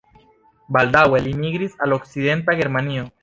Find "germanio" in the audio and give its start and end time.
2.63-3.07